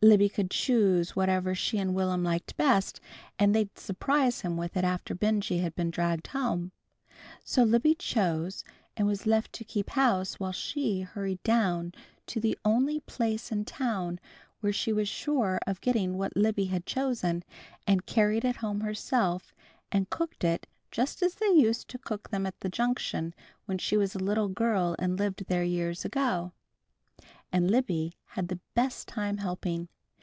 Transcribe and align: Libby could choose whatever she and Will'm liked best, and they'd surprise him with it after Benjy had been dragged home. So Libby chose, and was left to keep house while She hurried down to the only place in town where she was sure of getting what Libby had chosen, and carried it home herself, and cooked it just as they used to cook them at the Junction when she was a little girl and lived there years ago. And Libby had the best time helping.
Libby 0.00 0.28
could 0.28 0.52
choose 0.52 1.16
whatever 1.16 1.56
she 1.56 1.76
and 1.76 1.92
Will'm 1.92 2.22
liked 2.22 2.56
best, 2.56 3.00
and 3.36 3.52
they'd 3.52 3.76
surprise 3.76 4.42
him 4.42 4.56
with 4.56 4.76
it 4.76 4.84
after 4.84 5.12
Benjy 5.12 5.58
had 5.58 5.74
been 5.74 5.90
dragged 5.90 6.28
home. 6.28 6.70
So 7.42 7.64
Libby 7.64 7.96
chose, 7.96 8.62
and 8.96 9.08
was 9.08 9.26
left 9.26 9.52
to 9.54 9.64
keep 9.64 9.90
house 9.90 10.38
while 10.38 10.52
She 10.52 11.00
hurried 11.00 11.42
down 11.42 11.94
to 12.28 12.38
the 12.38 12.56
only 12.64 13.00
place 13.00 13.50
in 13.50 13.64
town 13.64 14.20
where 14.60 14.72
she 14.72 14.92
was 14.92 15.08
sure 15.08 15.58
of 15.66 15.80
getting 15.80 16.16
what 16.16 16.36
Libby 16.36 16.66
had 16.66 16.86
chosen, 16.86 17.42
and 17.84 18.06
carried 18.06 18.44
it 18.44 18.54
home 18.58 18.82
herself, 18.82 19.52
and 19.90 20.08
cooked 20.08 20.44
it 20.44 20.68
just 20.92 21.24
as 21.24 21.34
they 21.34 21.48
used 21.50 21.88
to 21.88 21.98
cook 21.98 22.30
them 22.30 22.46
at 22.46 22.60
the 22.60 22.68
Junction 22.68 23.34
when 23.64 23.78
she 23.78 23.96
was 23.96 24.14
a 24.14 24.20
little 24.20 24.48
girl 24.48 24.94
and 25.00 25.18
lived 25.18 25.46
there 25.46 25.64
years 25.64 26.04
ago. 26.04 26.52
And 27.50 27.68
Libby 27.70 28.12
had 28.32 28.48
the 28.48 28.60
best 28.74 29.08
time 29.08 29.38
helping. 29.38 29.88